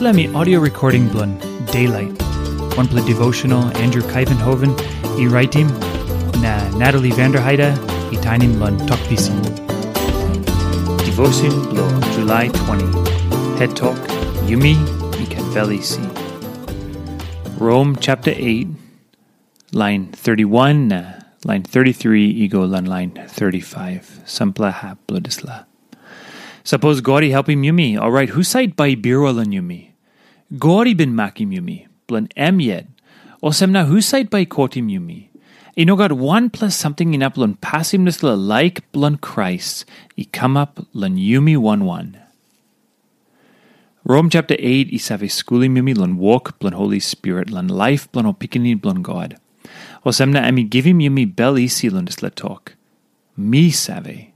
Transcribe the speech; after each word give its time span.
Me 0.00 0.26
audio 0.34 0.58
recording 0.58 1.08
blun 1.08 1.38
Daylight. 1.66 2.10
One 2.76 2.88
play 2.88 3.04
devotional 3.06 3.64
Andrew 3.78 4.02
Kuyvenhoven, 4.02 4.74
e 5.18 5.28
writing 5.28 5.68
na 6.42 6.68
Natalie 6.76 7.12
Vanderheide, 7.12 7.70
e 8.12 8.16
tiny 8.20 8.48
blun 8.48 8.76
Tok 8.88 8.98
Pisin. 9.08 9.40
Devotion 11.04 11.50
blo 11.70 11.86
July 12.12 12.48
20. 12.48 12.84
Head 13.58 13.76
talk 13.76 13.96
Yumi 14.50 14.74
e 15.22 15.80
si. 15.80 16.02
Rome 17.58 17.96
chapter 18.00 18.32
8, 18.36 18.66
line 19.72 20.10
31 20.12 20.88
na 20.88 21.20
line 21.44 21.62
33 21.62 22.42
ego 22.42 22.66
lan 22.66 22.84
line 22.84 23.12
35. 23.28 24.22
Sampla 24.26 24.72
ha 24.72 24.96
blodisla. 25.06 25.66
Suppose 26.64 27.02
Gori 27.02 27.28
helping 27.28 27.60
Yumi. 27.60 28.00
All 28.00 28.10
right, 28.10 28.30
who 28.30 28.42
side 28.42 28.74
by 28.74 28.94
birwalan 28.94 29.52
Yumi? 29.52 29.90
Gori 30.58 30.94
bin 30.94 31.12
makim 31.12 31.52
Yumi. 31.52 31.86
Blan 32.06 32.28
em 32.36 32.58
yet. 32.58 32.86
O 33.42 33.50
semna 33.50 33.84
who 33.84 34.00
side 34.00 34.30
by 34.30 34.46
kotim 34.46 34.88
Yumi? 34.90 35.28
Ino 35.76 35.94
got 35.94 36.12
one 36.12 36.48
plus 36.48 36.74
something 36.74 37.12
in 37.12 37.22
up 37.22 37.36
lun 37.36 37.56
passimness 37.56 38.22
la 38.22 38.32
like 38.32 38.80
blun 38.92 39.20
Christ. 39.20 39.84
I 40.16 40.24
come 40.32 40.56
up 40.56 40.80
lan 40.94 41.16
Yumi 41.16 41.58
one 41.58 41.84
one. 41.84 42.18
Rome 44.04 44.30
chapter 44.30 44.56
8 44.58 44.90
isave 44.90 45.28
skuli 45.28 45.68
Yumi 45.68 45.94
lun 45.94 46.16
walk 46.16 46.58
blun 46.60 46.72
Holy 46.72 47.00
Spirit 47.00 47.50
lan 47.50 47.68
life 47.68 48.10
blun 48.12 48.24
opikinin 48.24 48.80
blun 48.80 49.02
God. 49.02 49.36
O 50.06 50.10
semna 50.10 50.46
ami 50.48 50.64
give 50.64 50.86
him 50.86 51.00
Yumi 51.00 51.26
bel 51.26 51.58
isi 51.58 51.90
lun 51.90 52.08
la 52.22 52.30
talk. 52.30 52.76
Me 53.36 53.70
save. 53.70 54.32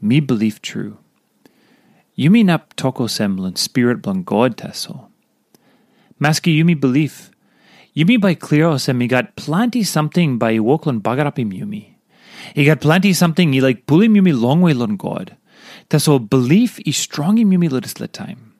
Me 0.00 0.20
believe 0.20 0.62
true. 0.62 0.96
Yumi 2.18 2.44
nap 2.44 2.74
toko 2.74 3.04
semblan 3.06 3.56
spirit 3.56 4.02
blan 4.02 4.24
God 4.24 4.56
taso. 4.56 5.06
Maski 6.20 6.58
yumi 6.58 6.78
belief. 6.78 7.30
Yumi 7.96 8.20
by 8.20 8.34
clear 8.34 8.64
osem 8.64 9.08
got 9.08 9.36
plenty 9.36 9.84
something 9.84 10.36
by 10.36 10.54
woklan 10.58 11.00
bagarapim 11.00 11.56
yumi. 11.56 11.94
He 12.54 12.64
got 12.64 12.80
plenty 12.80 13.12
something 13.12 13.52
he 13.52 13.60
like 13.60 13.86
pulim 13.86 14.16
yumi 14.16 14.34
long 14.38 14.60
way 14.60 14.72
lon 14.72 14.96
God. 14.96 15.36
Taso 15.90 16.18
belief 16.18 16.80
is 16.84 16.96
strong 16.96 17.38
in 17.38 17.50
yumi 17.50 17.70
lotus 17.70 18.00
let 18.00 18.12
time. 18.12 18.52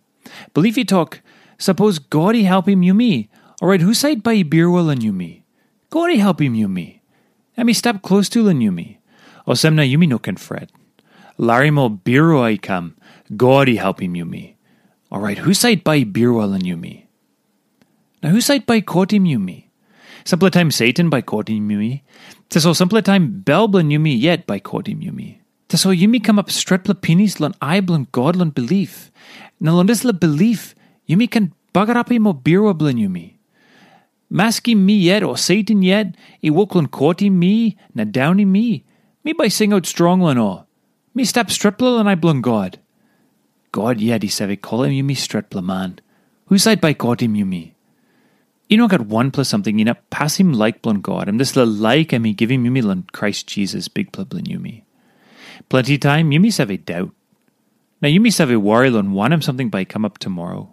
Belief 0.55 0.77
he 0.77 0.85
talk, 0.85 1.21
suppose 1.59 1.99
God 1.99 2.37
he 2.37 2.45
help 2.45 2.69
him 2.69 2.83
yumi. 2.83 3.29
Alright, 3.61 3.81
who 3.81 3.93
side 3.93 4.23
by 4.23 4.45
birwell 4.45 4.89
and 4.89 5.03
yumi? 5.03 5.43
God 5.91 6.11
he 6.11 6.19
help 6.19 6.41
him 6.41 6.55
yumi. 6.55 7.01
Me 7.57 7.73
step 7.73 8.03
close 8.03 8.29
to 8.29 8.45
lan 8.45 8.61
yumi. 8.61 8.99
Osemna 9.49 9.83
yumi 9.83 10.07
no 10.07 10.21
can 10.21 10.37
fret. 10.37 10.71
Larimo 11.39 12.03
biro 12.03 12.43
I 12.43 12.57
come. 12.57 12.97
Gori 13.37 13.77
helping 13.77 14.15
Yumi. 14.15 14.55
All 15.11 15.21
right, 15.21 15.39
who 15.39 15.55
side 15.55 15.85
by 15.85 16.03
Birwal 16.03 16.55
and 16.55 16.65
Yumi? 16.65 17.05
Now, 18.23 18.31
who 18.31 18.41
side 18.41 18.67
by 18.67 18.81
Kotim 18.81 19.23
Yumi? 19.23 19.67
Simple 20.25 20.51
time 20.51 20.71
Satan 20.71 21.09
by 21.09 21.23
Kotim 21.23 21.69
Yumi. 21.71 22.03
Taso 22.51 22.75
simple 22.75 23.01
time 23.03 23.43
Belblan 23.45 23.93
Yumi 23.93 24.21
yet 24.21 24.47
by 24.47 24.59
Kotim 24.59 25.03
Yumi. 25.03 25.39
Taso 25.69 25.97
Yumi 25.97 26.23
come 26.23 26.39
up 26.39 26.49
stretpla 26.49 27.01
pinis 27.01 27.39
lan 27.41 27.55
iblan 27.63 28.09
godlan 28.09 28.53
belief. 28.53 29.13
Na 29.61 29.73
londisla 29.73 30.19
belief, 30.19 30.75
Yumi 31.09 31.31
can 31.31 31.55
bagarapi 31.73 32.19
mo 32.19 32.35
birwa 32.35 32.77
blan 32.77 32.97
Yumi. 32.97 33.35
Maski 34.33 34.77
me 34.77 34.95
yet 34.95 35.23
or 35.23 35.39
Satan 35.39 35.83
yet, 35.83 36.15
e 36.43 36.51
woklan 36.51 36.89
Kotim 36.89 37.33
me, 37.33 37.79
na 37.95 38.05
downy 38.05 38.45
me. 38.45 38.85
Me 39.25 39.33
by 39.33 39.49
sing 39.49 39.73
out 39.73 39.87
strong 39.87 40.21
lan 40.21 40.37
or. 40.37 40.67
Me 41.19 41.25
step 41.25 41.49
stripla 41.49 41.97
lan 41.97 42.07
I 42.07 42.15
blun 42.15 42.41
God. 42.41 42.79
God 43.73 44.01
yet 44.01 44.23
he 44.23 44.29
said, 44.29 44.63
call 44.63 44.85
him 44.85 44.93
Yumi 44.93 45.17
stretpla 45.17 45.65
man. 45.65 45.99
Who 46.47 46.59
side 46.59 46.81
by 46.81 46.93
God 46.93 47.21
him 47.21 47.35
you 47.35 47.45
me? 47.45 47.75
You 48.69 48.77
know, 48.77 48.87
got 48.87 49.01
one 49.01 49.33
plus 49.33 49.49
something, 49.49 49.81
you 49.81 49.85
know, 49.85 49.97
pass 50.11 50.37
him 50.37 50.53
like 50.53 50.81
blun 50.81 51.03
God. 51.03 51.29
And 51.29 51.41
this 51.41 51.57
la 51.57 51.65
like 51.65 52.15
I 52.15 52.19
mean 52.19 52.37
give 52.37 52.53
him 52.53 52.65
Yumi 52.65 52.85
lan 52.85 53.05
Christ 53.11 53.49
Jesus, 53.49 53.89
big 53.89 54.13
blun 54.13 54.47
Yumi. 54.47 54.85
Plenty 55.69 55.99
time, 55.99 56.31
you 56.31 56.39
Yumi 56.39 56.53
save 56.53 56.87
doubt. 56.87 57.11
Now 58.01 58.11
Yumi 58.11 58.33
save 58.33 58.53
a 58.53 58.61
worry 58.61 58.89
lan 58.89 59.11
want 59.11 59.35
him 59.35 59.43
something 59.43 59.71
by 59.71 59.85
come 59.85 60.05
up 60.05 60.19
tomorrow. 60.19 60.73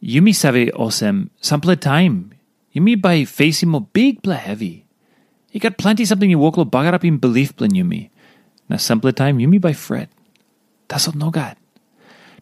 You 0.00 0.22
Yumi 0.22 0.34
save 0.34 0.72
osem 0.72 1.28
sample 1.42 1.76
time. 1.76 2.32
Yumi 2.74 2.98
by 2.98 3.26
face 3.26 3.62
him 3.62 3.76
mo 3.76 3.80
big 3.80 4.22
bla 4.22 4.36
heavy. 4.36 4.86
You 5.52 5.60
got 5.60 5.76
plenty 5.76 6.06
something 6.06 6.30
you 6.30 6.38
walk 6.38 6.56
lo 6.56 6.64
bagar 6.64 6.94
up 6.94 7.04
in 7.04 7.18
belief 7.18 7.54
blun 7.54 7.72
Yumi. 7.72 8.08
Now 8.08 8.17
sample 8.76 9.12
time, 9.12 9.38
Yumi 9.38 9.60
by 9.60 9.72
fret. 9.72 10.10
No 11.14 11.30
God. 11.30 11.56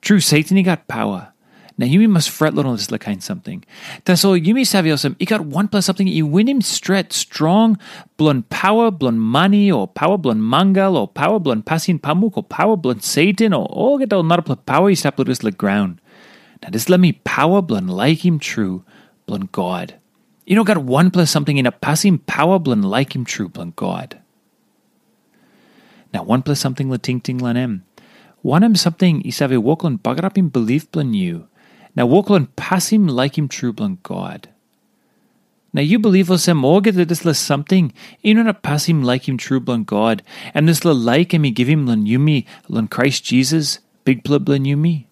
True, 0.01 0.21
Satan 0.21 0.57
he 0.57 0.63
got 0.63 0.89
power. 0.89 1.33
Now 1.79 1.85
you 1.85 2.09
must 2.09 2.31
fret 2.31 2.55
little 2.55 2.75
this 2.75 2.87
kind 2.87 3.23
something. 3.23 3.63
You 4.07 4.55
may 4.55 4.65
saviosum. 4.65 5.15
He 5.19 5.27
got 5.27 5.43
one 5.43 5.69
plus 5.69 5.85
something. 5.85 6.09
You 6.09 6.27
win 6.27 6.49
him 6.49 6.63
stretch 6.63 7.13
strong, 7.13 7.79
blun 8.19 8.49
power, 8.49 8.91
blun 8.91 9.19
money, 9.19 9.71
or 9.71 9.87
power 9.87 10.17
blun 10.17 10.41
mangal, 10.41 10.97
or 10.97 11.07
power 11.07 11.39
blun 11.39 11.63
pasin 11.63 12.01
pamuk, 12.01 12.39
or 12.39 12.45
power 12.45 12.79
blun 12.79 13.03
Satan, 13.03 13.53
or 13.53 13.67
all 13.67 13.99
get 13.99 14.13
all 14.13 14.23
not 14.23 14.65
power. 14.65 14.89
He 14.89 14.95
step 14.95 15.17
this 15.17 15.41
the 15.41 15.53
ground. 15.53 16.01
Now 16.63 16.71
this 16.71 16.89
let 16.89 16.99
me 16.99 17.13
power 17.13 17.61
blun 17.61 17.91
like 17.91 18.25
him 18.25 18.39
true, 18.39 18.83
blun 19.29 19.53
God. 19.53 19.97
You 20.47 20.57
know 20.57 20.65
got 20.65 20.79
one 20.79 21.11
plus 21.11 21.31
something 21.31 21.59
in 21.59 21.67
a 21.67 21.73
passing 21.73 22.19
power 22.19 22.59
blun 22.59 22.85
like 22.85 23.15
him 23.15 23.27
true, 23.27 23.51
blun 23.51 23.77
God. 23.77 24.19
Now 26.16 26.22
one 26.22 26.41
plus 26.41 26.60
something 26.60 26.88
la 26.88 26.97
ting 26.97 27.21
ting 27.21 27.37
lan 27.37 27.59
em. 27.59 27.84
Wanam 28.43 28.75
something 28.75 29.22
isave 29.22 29.59
woklan 29.62 29.99
bagarapim 29.99 30.50
belief 30.50 30.91
blan 30.91 31.12
you. 31.12 31.47
Now 31.94 32.06
woklan 32.09 32.49
like 33.09 33.37
him 33.37 33.49
true 33.49 33.75
blan 33.75 33.99
God. 34.03 34.49
Now 35.75 35.82
you 35.82 35.99
believe 35.99 36.31
us 36.31 36.44
sem 36.44 36.62
orga 36.62 36.94
that 36.94 37.09
this 37.09 37.27
la 37.27 37.32
something, 37.32 37.93
passim 38.25 39.04
like 39.04 39.28
him 39.28 39.37
true 39.37 39.60
blan 39.60 39.84
God, 39.84 40.22
and 40.54 40.66
this 40.66 40.87
la 40.87 40.93
like 40.93 41.34
him 41.34 41.43
give 41.43 41.69
him 41.69 41.87
lan 41.87 42.06
yumi 42.06 42.47
lan 42.66 42.88
Christ 42.88 43.22
Jesus, 43.25 43.81
big 44.06 44.22
blan 44.38 44.65
yumi. 44.65 45.06